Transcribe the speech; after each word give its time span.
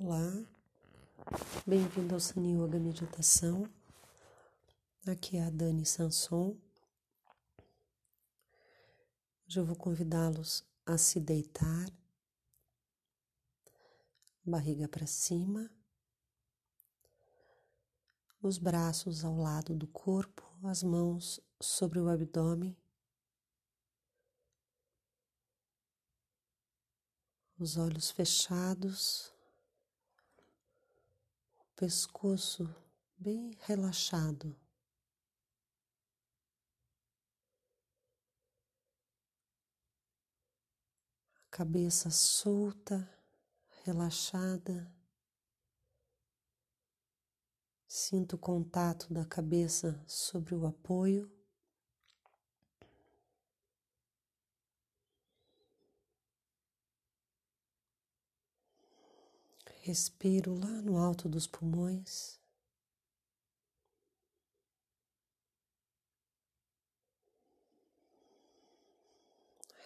Olá, 0.00 0.30
bem-vindo 1.66 2.14
ao 2.14 2.20
Sani 2.20 2.54
Yoga 2.54 2.78
Meditação. 2.78 3.68
Aqui 5.04 5.36
é 5.36 5.42
a 5.42 5.50
Dani 5.50 5.84
Sanson. 5.84 6.56
Hoje 9.44 9.58
eu 9.58 9.64
vou 9.64 9.74
convidá-los 9.74 10.64
a 10.86 10.96
se 10.96 11.18
deitar, 11.18 11.90
barriga 14.44 14.86
para 14.86 15.04
cima, 15.04 15.68
os 18.40 18.56
braços 18.56 19.24
ao 19.24 19.36
lado 19.36 19.74
do 19.74 19.88
corpo, 19.88 20.44
as 20.62 20.84
mãos 20.84 21.40
sobre 21.60 21.98
o 21.98 22.08
abdômen. 22.08 22.76
Os 27.58 27.76
olhos 27.76 28.12
fechados 28.12 29.36
pescoço 31.78 32.68
bem 33.16 33.56
relaxado. 33.60 34.58
Cabeça 41.48 42.10
solta, 42.10 43.08
relaxada. 43.84 44.92
Sinto 47.86 48.34
o 48.34 48.38
contato 48.38 49.14
da 49.14 49.24
cabeça 49.24 50.02
sobre 50.04 50.56
o 50.56 50.66
apoio. 50.66 51.37
Respiro 59.88 60.52
lá 60.54 60.82
no 60.82 60.98
alto 60.98 61.30
dos 61.30 61.46
pulmões. 61.46 62.38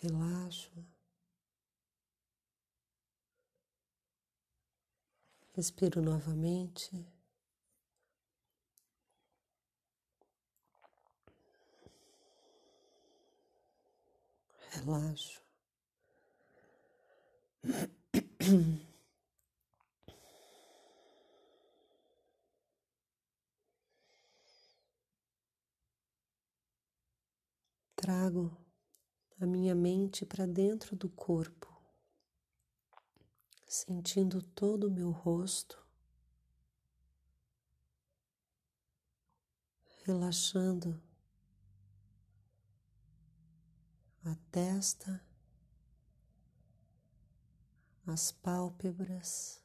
Relaxo. 0.00 0.72
Respiro 5.52 6.00
novamente. 6.00 7.06
Relaxo. 14.70 15.42
trago 28.10 28.50
a 29.40 29.46
minha 29.46 29.72
mente 29.72 30.26
para 30.26 30.44
dentro 30.44 30.96
do 30.96 31.08
corpo, 31.08 31.72
sentindo 33.68 34.42
todo 34.42 34.88
o 34.88 34.90
meu 34.90 35.12
rosto, 35.12 35.80
relaxando 40.04 41.00
a 44.24 44.34
testa, 44.50 45.24
as 48.08 48.32
pálpebras, 48.32 49.62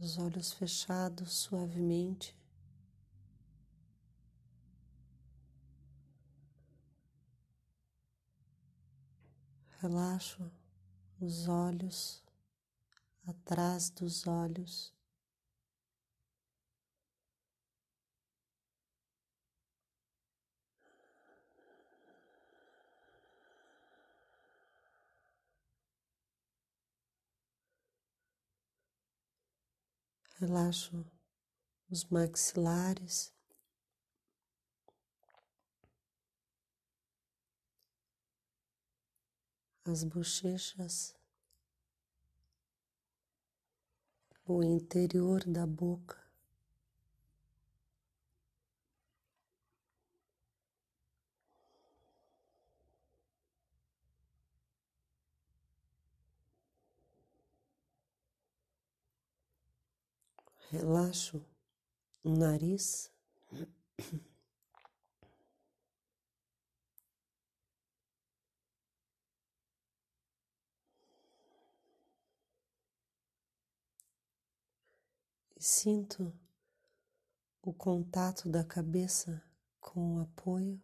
os 0.00 0.18
olhos 0.18 0.52
fechados 0.52 1.32
suavemente. 1.32 2.41
Relaxo 9.82 10.48
os 11.20 11.48
olhos, 11.48 12.22
atrás 13.26 13.90
dos 13.90 14.28
olhos. 14.28 14.94
Relaxo 30.38 31.04
os 31.90 32.04
maxilares. 32.04 33.32
As 39.84 40.04
bochechas, 40.04 41.14
o 44.46 44.62
interior 44.62 45.44
da 45.44 45.66
boca. 45.66 46.20
Relaxo 60.70 61.44
o 62.24 62.30
nariz. 62.30 63.10
Sinto 75.62 76.36
o 77.62 77.72
contato 77.72 78.48
da 78.48 78.64
cabeça 78.64 79.40
com 79.80 80.16
o 80.16 80.20
apoio. 80.20 80.82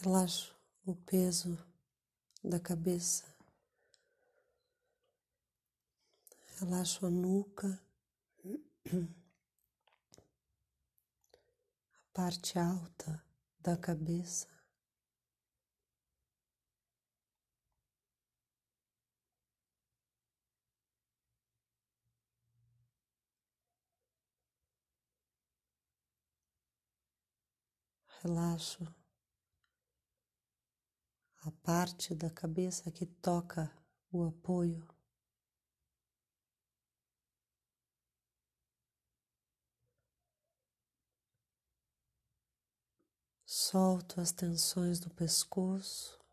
Relaxo 0.00 0.52
o 0.84 0.96
peso 0.96 1.56
da 2.42 2.58
cabeça. 2.58 3.32
Relaxo 6.58 7.06
a 7.06 7.10
nuca, 7.10 7.80
a 8.44 9.08
parte 12.12 12.58
alta 12.58 13.24
da 13.60 13.76
cabeça. 13.76 14.53
Relaxo 28.24 28.82
a 31.42 31.50
parte 31.62 32.14
da 32.14 32.30
cabeça 32.30 32.90
que 32.90 33.04
toca 33.04 33.70
o 34.10 34.24
apoio. 34.24 34.88
Solto 43.44 44.22
as 44.22 44.32
tensões 44.32 44.98
do 44.98 45.10
pescoço. 45.10 46.23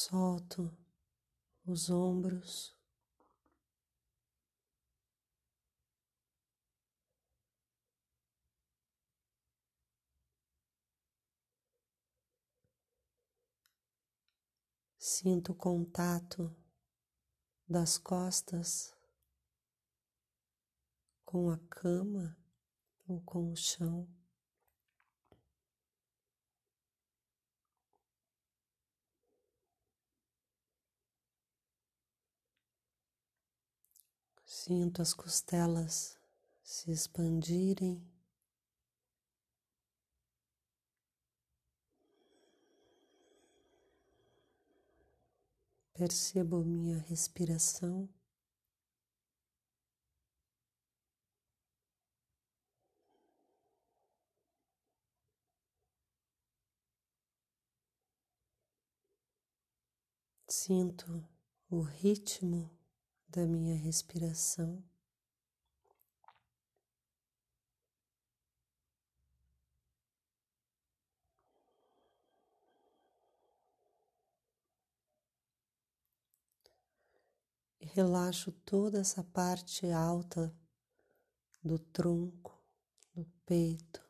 Solto 0.00 0.74
os 1.66 1.90
ombros. 1.90 2.74
Sinto 14.98 15.52
o 15.52 15.54
contato 15.54 16.56
das 17.68 17.98
costas 17.98 18.96
com 21.26 21.50
a 21.50 21.58
cama 21.68 22.38
ou 23.06 23.20
com 23.20 23.52
o 23.52 23.56
chão. 23.56 24.19
Sinto 34.62 35.00
as 35.00 35.14
costelas 35.14 36.18
se 36.62 36.90
expandirem. 36.90 38.06
Percebo 45.94 46.62
minha 46.62 46.98
respiração. 46.98 48.06
Sinto 60.46 61.26
o 61.70 61.80
ritmo 61.80 62.70
da 63.30 63.46
minha 63.46 63.76
respiração. 63.76 64.82
relaxo 77.92 78.52
toda 78.64 79.00
essa 79.00 79.22
parte 79.22 79.90
alta 79.90 80.54
do 81.62 81.78
tronco, 81.78 82.56
do 83.14 83.24
peito. 83.44 84.09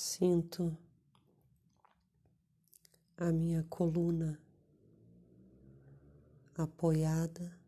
Sinto 0.00 0.78
a 3.16 3.32
minha 3.32 3.64
coluna 3.64 4.40
apoiada. 6.54 7.60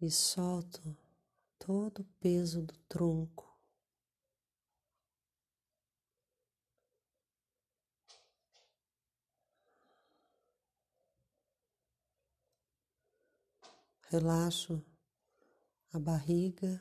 E 0.00 0.10
solto 0.10 0.96
todo 1.58 2.00
o 2.00 2.04
peso 2.18 2.62
do 2.62 2.78
tronco. 2.88 3.46
Relaxo 14.08 14.82
a 15.92 15.98
barriga. 15.98 16.80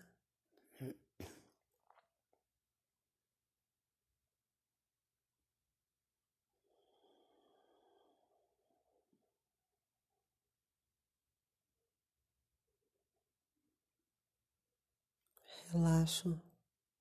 Relaxo 15.72 16.42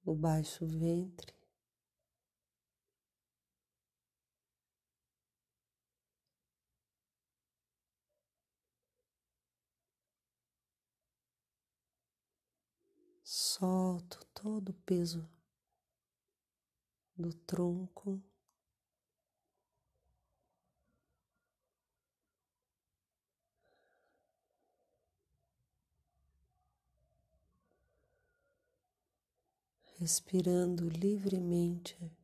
o 0.05 0.15
baixo 0.15 0.67
ventre. 0.67 1.38
Solto 13.51 14.19
todo 14.35 14.69
o 14.69 14.75
peso 14.85 15.27
do 17.17 17.33
tronco. 17.33 18.23
respirando 29.99 30.89
livremente. 30.91 32.18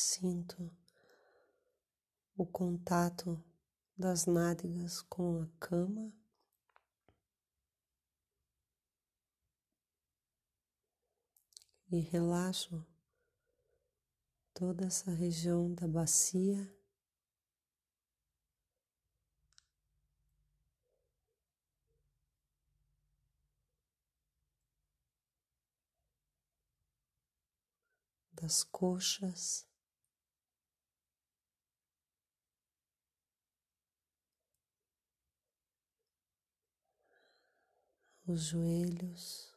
Sinto 0.00 0.74
o 2.34 2.46
contato 2.46 3.38
das 3.94 4.24
nádegas 4.24 5.02
com 5.02 5.42
a 5.42 5.46
cama. 5.58 6.10
e 11.92 11.98
relaxo 11.98 12.86
toda 14.54 14.86
essa 14.86 15.10
região 15.10 15.74
da 15.74 15.88
bacia. 15.88 16.72
Das 28.32 28.62
coxas, 28.62 29.69
os 38.30 38.42
joelhos. 38.42 39.50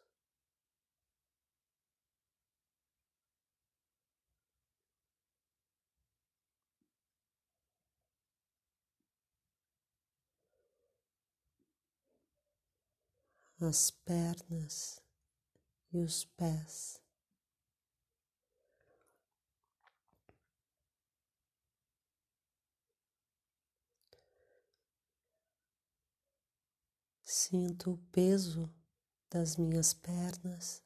as 13.66 13.92
pernas 13.92 15.02
e 15.94 16.00
os 16.00 16.26
pés. 16.26 17.03
Sinto 27.24 27.94
o 27.94 27.98
peso 28.12 28.70
das 29.30 29.58
minhas 29.58 29.94
pernas. 29.94 30.84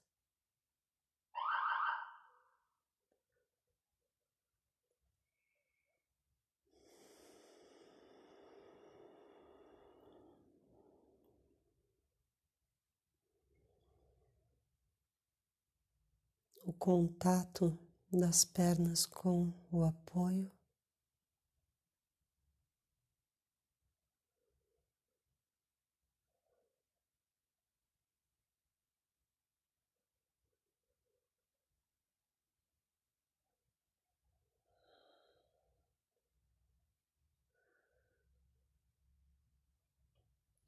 o 16.68 16.74
contato 16.74 17.80
das 18.12 18.44
pernas 18.44 19.06
com 19.06 19.54
o 19.72 19.86
apoio. 19.86 20.57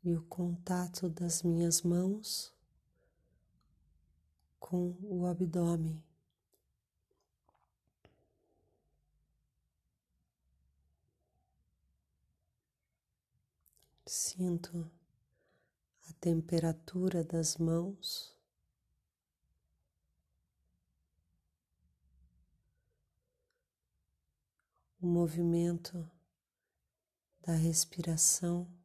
e 0.04 0.16
o 0.16 0.22
contato 0.24 1.10
das 1.10 1.44
minhas 1.44 1.82
mãos 1.82 2.54
com 4.60 4.96
o 5.02 5.26
abdômen. 5.26 6.02
Sinto 14.06 14.90
a 16.08 16.14
temperatura 16.14 17.24
das 17.24 17.58
mãos. 17.58 18.36
O 25.02 25.06
movimento 25.06 26.10
da 27.42 27.54
respiração 27.54 28.79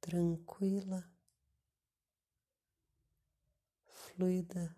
tranquila, 0.00 1.00
fluida. 3.86 4.74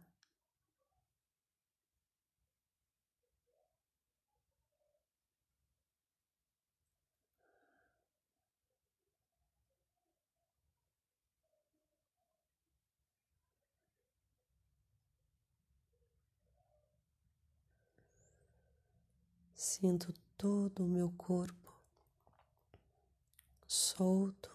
Sinto 19.55 20.13
todo 20.37 20.85
o 20.85 20.87
meu 20.87 21.11
corpo 21.13 21.73
solto, 23.67 24.52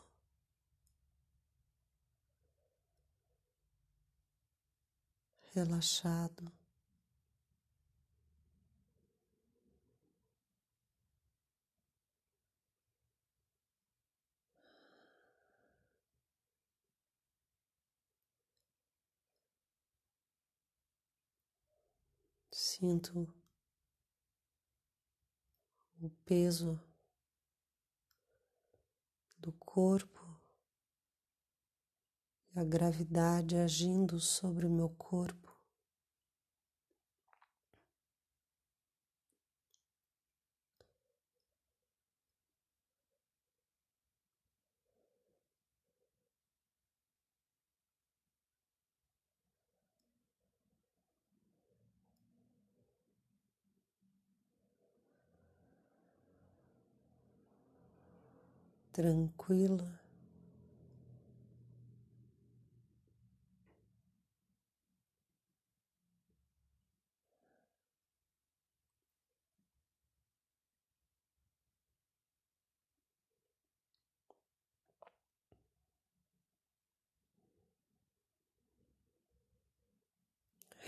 relaxado. 5.58 6.52
Sinto 22.52 23.28
o 26.00 26.10
peso 26.26 26.80
do 29.40 29.52
corpo 29.54 30.18
a 32.56 32.64
gravidade 32.64 33.56
agindo 33.56 34.20
sobre 34.20 34.66
o 34.66 34.70
meu 34.70 34.90
corpo. 34.90 35.47
Tranquila. 58.98 60.02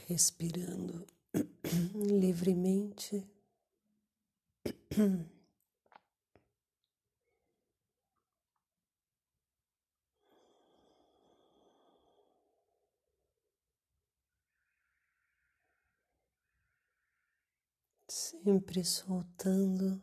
Respirando 0.10 1.06
livremente. 1.94 3.30
sempre 18.43 18.84
soltando, 18.86 20.01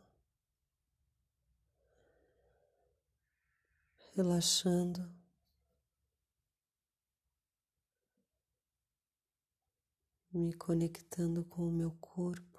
relaxando. 4.13 5.15
Me 10.31 10.53
conectando 10.53 11.43
com 11.45 11.67
o 11.67 11.71
meu 11.71 11.91
corpo. 11.99 12.56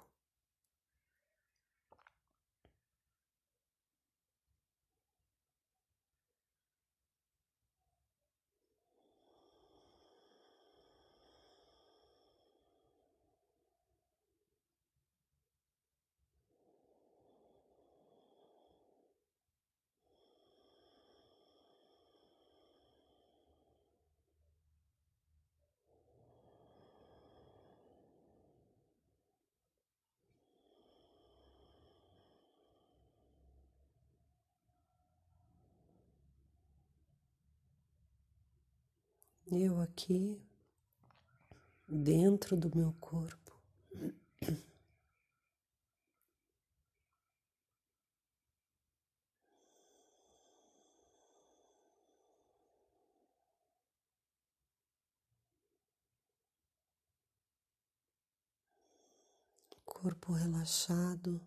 Eu 39.51 39.81
aqui 39.81 40.39
dentro 41.87 42.55
do 42.55 42.75
meu 42.75 42.93
corpo. 42.99 43.37
Corpo 59.85 60.31
relaxado, 60.31 61.41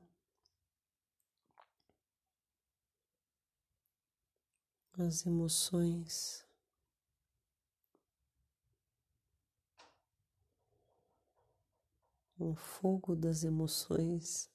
as 4.98 5.24
emoções 5.24 6.44
um 12.42 12.54
fogo 12.54 13.14
das 13.16 13.44
emoções. 13.44 14.50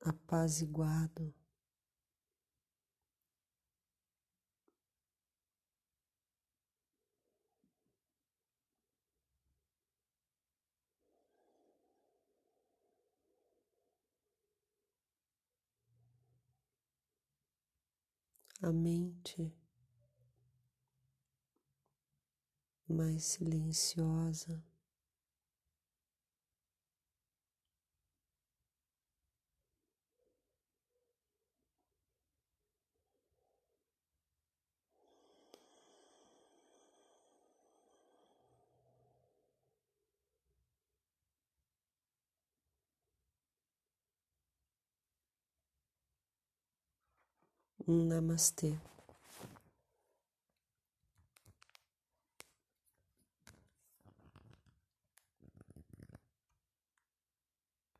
Apaziguado. 0.00 1.34
A 18.62 18.72
mente 18.72 19.52
mais 22.94 23.24
silenciosa. 23.24 24.62
Namastê. 48.08 48.70